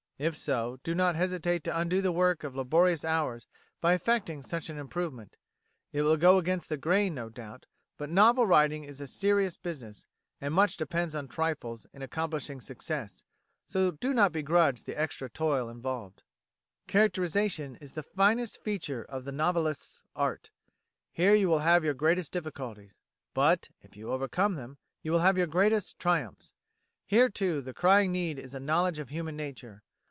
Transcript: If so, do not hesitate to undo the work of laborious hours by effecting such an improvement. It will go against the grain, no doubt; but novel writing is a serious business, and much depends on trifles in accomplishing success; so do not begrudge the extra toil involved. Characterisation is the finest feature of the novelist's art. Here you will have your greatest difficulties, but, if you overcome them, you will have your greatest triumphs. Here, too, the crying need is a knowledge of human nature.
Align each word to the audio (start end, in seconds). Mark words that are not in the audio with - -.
If 0.17 0.37
so, 0.37 0.79
do 0.83 0.93
not 0.93 1.15
hesitate 1.15 1.63
to 1.63 1.75
undo 1.75 1.99
the 1.99 2.11
work 2.11 2.43
of 2.43 2.55
laborious 2.55 3.03
hours 3.03 3.47
by 3.79 3.93
effecting 3.95 4.43
such 4.43 4.69
an 4.69 4.77
improvement. 4.77 5.35
It 5.91 6.03
will 6.03 6.15
go 6.15 6.37
against 6.37 6.69
the 6.69 6.77
grain, 6.77 7.15
no 7.15 7.27
doubt; 7.29 7.65
but 7.97 8.11
novel 8.11 8.45
writing 8.45 8.83
is 8.83 9.01
a 9.01 9.07
serious 9.07 9.57
business, 9.57 10.05
and 10.39 10.53
much 10.53 10.77
depends 10.77 11.15
on 11.15 11.27
trifles 11.27 11.87
in 11.91 12.03
accomplishing 12.03 12.61
success; 12.61 13.23
so 13.65 13.89
do 13.89 14.13
not 14.13 14.31
begrudge 14.31 14.83
the 14.83 14.93
extra 14.95 15.27
toil 15.27 15.67
involved. 15.69 16.21
Characterisation 16.85 17.77
is 17.77 17.93
the 17.93 18.03
finest 18.03 18.61
feature 18.61 19.01
of 19.03 19.25
the 19.25 19.31
novelist's 19.31 20.03
art. 20.15 20.51
Here 21.11 21.33
you 21.33 21.49
will 21.49 21.57
have 21.65 21.83
your 21.83 21.95
greatest 21.95 22.31
difficulties, 22.31 22.95
but, 23.33 23.69
if 23.81 23.97
you 23.97 24.11
overcome 24.11 24.53
them, 24.53 24.77
you 25.01 25.11
will 25.11 25.21
have 25.25 25.39
your 25.39 25.47
greatest 25.47 25.97
triumphs. 25.97 26.53
Here, 27.07 27.27
too, 27.27 27.59
the 27.63 27.73
crying 27.73 28.11
need 28.11 28.37
is 28.37 28.53
a 28.53 28.59
knowledge 28.59 28.99
of 28.99 29.09
human 29.09 29.35
nature. 29.35 29.81